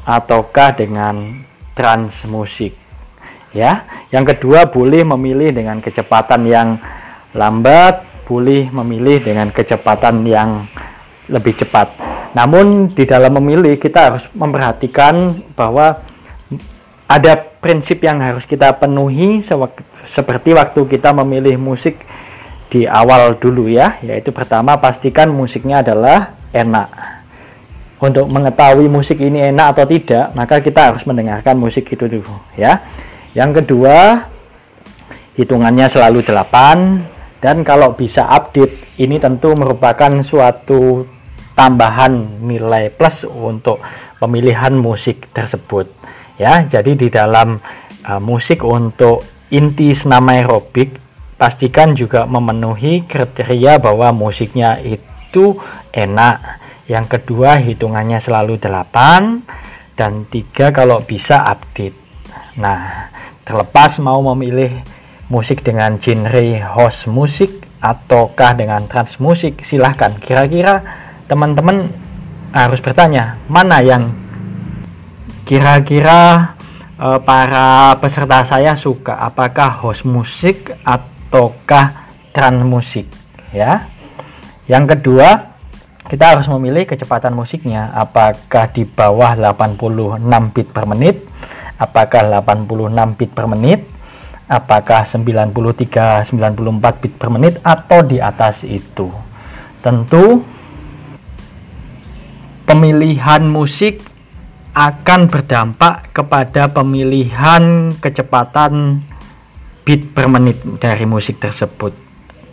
ataukah 0.05 0.77
dengan 0.77 1.43
trance 1.73 2.29
musik. 2.29 2.77
Ya. 3.51 3.83
Yang 4.13 4.37
kedua 4.37 4.69
boleh 4.69 5.01
memilih 5.03 5.51
dengan 5.51 5.81
kecepatan 5.81 6.45
yang 6.45 6.77
lambat, 7.35 8.05
boleh 8.23 8.71
memilih 8.71 9.19
dengan 9.19 9.51
kecepatan 9.51 10.23
yang 10.23 10.63
lebih 11.27 11.57
cepat. 11.57 11.91
Namun 12.37 12.93
di 12.93 13.03
dalam 13.07 13.35
memilih 13.41 13.79
kita 13.81 14.13
harus 14.13 14.23
memperhatikan 14.35 15.33
bahwa 15.57 15.99
ada 17.05 17.33
prinsip 17.37 18.01
yang 18.01 18.21
harus 18.21 18.45
kita 18.45 18.75
penuhi 18.77 19.41
seperti 20.05 20.53
waktu 20.53 20.81
kita 20.85 21.13
memilih 21.13 21.57
musik 21.57 22.01
di 22.69 22.83
awal 22.89 23.37
dulu 23.37 23.69
ya, 23.71 23.97
yaitu 24.01 24.35
pertama 24.35 24.75
pastikan 24.77 25.31
musiknya 25.31 25.85
adalah 25.85 26.33
enak. 26.51 27.14
Untuk 27.95 28.27
mengetahui 28.27 28.91
musik 28.91 29.23
ini 29.23 29.55
enak 29.55 29.71
atau 29.71 29.85
tidak, 29.87 30.35
maka 30.35 30.59
kita 30.59 30.91
harus 30.91 31.07
mendengarkan 31.07 31.55
musik 31.55 31.87
itu 31.87 32.11
dulu 32.11 32.35
ya. 32.59 32.83
Yang 33.31 33.63
kedua, 33.63 34.27
hitungannya 35.39 35.87
selalu 35.87 36.23
8 36.27 37.39
dan 37.39 37.63
kalau 37.63 37.95
bisa 37.95 38.27
update 38.27 38.99
ini 38.99 39.15
tentu 39.19 39.55
merupakan 39.55 40.11
suatu 40.23 41.07
tambahan 41.55 42.43
nilai 42.43 42.91
plus 42.91 43.23
untuk 43.23 43.79
pemilihan 44.19 44.75
musik 44.75 45.31
tersebut 45.31 45.87
ya. 46.35 46.67
Jadi 46.67 46.99
di 46.99 47.07
dalam 47.07 47.59
uh, 48.03 48.19
musik 48.19 48.63
untuk 48.63 49.23
inti 49.55 49.95
senam 49.95 50.27
aerobik 50.31 50.99
pastikan 51.35 51.95
juga 51.95 52.27
memenuhi 52.27 53.07
kriteria 53.07 53.79
bahwa 53.79 54.11
musiknya 54.15 54.79
itu 54.79 55.55
enak 55.91 56.64
yang 56.85 57.09
kedua 57.09 57.57
hitungannya 57.57 58.21
selalu 58.21 58.61
8 58.61 59.97
dan 59.97 60.29
tiga 60.29 60.69
kalau 60.69 61.01
bisa 61.01 61.41
update. 61.41 61.97
Nah 62.61 63.09
terlepas 63.41 63.97
mau 63.97 64.21
memilih 64.33 64.85
musik 65.33 65.65
dengan 65.65 65.97
genre 65.97 66.45
house 66.61 67.09
musik 67.09 67.65
ataukah 67.81 68.53
dengan 68.53 68.85
trans 68.85 69.17
musik 69.17 69.65
silahkan. 69.65 70.13
Kira-kira 70.21 70.81
teman-teman 71.25 71.89
harus 72.53 72.77
bertanya 72.81 73.41
mana 73.49 73.81
yang 73.81 74.13
kira-kira 75.45 76.53
e, 77.01 77.07
para 77.25 77.97
peserta 77.97 78.45
saya 78.45 78.77
suka? 78.77 79.17
Apakah 79.17 79.81
host 79.81 80.05
musik 80.05 80.69
ataukah 80.85 82.05
trans 82.29 82.61
musik 82.61 83.09
ya. 83.49 83.89
Yang 84.69 84.97
kedua 84.97 85.54
kita 86.05 86.37
harus 86.37 86.45
memilih 86.45 86.85
kecepatan 86.85 87.33
musiknya. 87.33 87.89
Apakah 87.97 88.69
di 88.69 88.85
bawah 88.85 89.33
86 89.33 90.21
bit 90.53 90.67
per 90.69 90.85
menit? 90.85 91.25
Apakah 91.81 92.21
86 92.45 93.17
bit 93.17 93.31
per 93.33 93.45
menit? 93.49 93.79
Apakah 94.45 95.01
93 95.01 96.29
94 96.29 97.01
bit 97.01 97.13
per 97.17 97.29
menit 97.33 97.57
atau 97.65 98.05
di 98.05 98.21
atas 98.21 98.61
itu? 98.61 99.09
Tentu 99.81 100.45
pemilihan 102.69 103.41
musik 103.41 104.05
akan 104.77 105.25
berdampak 105.25 106.13
kepada 106.13 106.69
pemilihan 106.69 107.95
kecepatan 107.97 109.01
beat 109.81 110.13
per 110.13 110.29
menit 110.29 110.61
dari 110.77 111.09
musik 111.09 111.41
tersebut. 111.41 112.04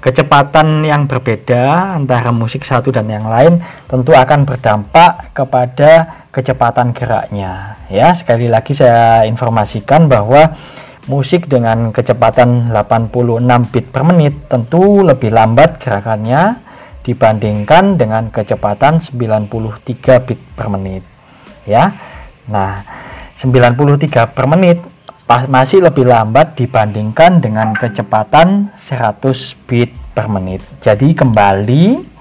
Kecepatan 0.03 0.83
yang 0.83 1.07
berbeda 1.07 1.95
antara 1.95 2.35
musik 2.35 2.67
satu 2.67 2.91
dan 2.91 3.07
yang 3.07 3.31
lain 3.31 3.63
tentu 3.87 4.11
akan 4.11 4.43
berdampak 4.43 5.31
kepada 5.31 6.27
kecepatan 6.35 6.91
geraknya. 6.91 7.79
Ya, 7.87 8.11
sekali 8.11 8.51
lagi 8.51 8.75
saya 8.75 9.23
informasikan 9.31 10.11
bahwa 10.11 10.59
musik 11.07 11.51
dengan 11.51 11.91
kecepatan 11.91 12.71
86 12.71 13.71
bit 13.71 13.87
per 13.91 14.03
menit 14.07 14.35
tentu 14.47 15.03
lebih 15.03 15.35
lambat 15.35 15.83
gerakannya 15.83 16.59
dibandingkan 17.03 17.99
dengan 17.99 18.31
kecepatan 18.31 19.03
93 19.03 20.27
bit 20.27 20.41
per 20.55 20.71
menit 20.71 21.03
ya 21.67 21.91
nah 22.47 22.87
93 23.35 24.31
per 24.31 24.47
menit 24.47 24.79
masih 25.49 25.85
lebih 25.85 26.05
lambat 26.09 26.59
dibandingkan 26.59 27.41
dengan 27.41 27.73
kecepatan 27.73 28.73
100 28.77 29.69
bit 29.69 29.91
per 30.13 30.29
menit 30.29 30.61
jadi 30.85 31.13
kembali 31.17 32.13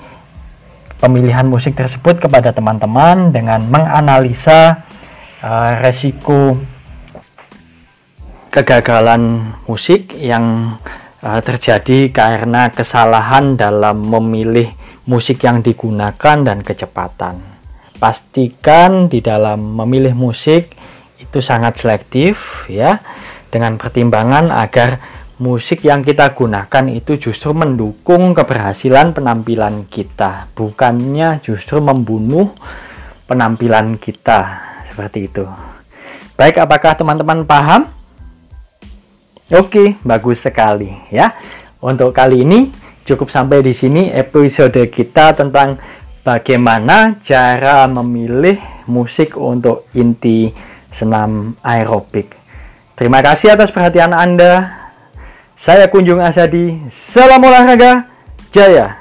pemilihan 1.01 1.49
musik 1.49 1.73
tersebut 1.73 2.21
kepada 2.21 2.53
teman-teman 2.53 3.33
dengan 3.33 3.65
menganalisa 3.65 4.85
uh, 5.41 5.71
resiko 5.81 6.61
kegagalan 8.53 9.55
musik 9.65 10.13
yang 10.19 10.77
uh, 11.25 11.39
terjadi 11.41 12.13
karena 12.13 12.69
kesalahan 12.69 13.57
dalam 13.57 14.05
memilih 14.05 14.69
musik 15.09 15.41
yang 15.41 15.65
digunakan 15.65 16.37
dan 16.45 16.61
kecepatan. 16.61 17.41
Pastikan 17.97 19.09
di 19.09 19.23
dalam 19.23 19.77
memilih 19.77 20.13
musik 20.13 20.73
itu 21.31 21.39
sangat 21.39 21.79
selektif 21.79 22.67
ya 22.67 22.99
dengan 23.47 23.79
pertimbangan 23.79 24.51
agar 24.51 24.99
musik 25.39 25.87
yang 25.87 26.03
kita 26.03 26.35
gunakan 26.37 26.85
itu 26.91 27.17
justru 27.17 27.55
mendukung 27.55 28.35
keberhasilan 28.35 29.15
penampilan 29.15 29.89
kita, 29.89 30.51
bukannya 30.53 31.41
justru 31.41 31.79
membunuh 31.79 32.51
penampilan 33.25 33.95
kita 33.95 34.59
seperti 34.85 35.31
itu. 35.31 35.47
Baik, 36.35 36.61
apakah 36.61 36.93
teman-teman 36.93 37.47
paham? 37.47 37.87
Oke, 39.51 39.97
bagus 40.05 40.43
sekali 40.43 40.93
ya. 41.09 41.33
Untuk 41.81 42.13
kali 42.13 42.45
ini 42.45 42.69
cukup 43.07 43.33
sampai 43.33 43.65
di 43.65 43.73
sini 43.73 44.13
episode 44.13 44.77
kita 44.93 45.33
tentang 45.33 45.79
bagaimana 46.21 47.17
cara 47.25 47.89
memilih 47.89 48.61
musik 48.85 49.33
untuk 49.41 49.89
inti 49.97 50.53
senam 50.93 51.57
aerobik. 51.65 52.37
Terima 52.93 53.25
kasih 53.25 53.57
atas 53.57 53.73
perhatian 53.73 54.13
Anda. 54.13 54.69
Saya 55.57 55.89
Kunjung 55.89 56.21
Asadi. 56.21 56.77
Salam 56.93 57.41
olahraga. 57.41 58.05
Jaya. 58.53 59.00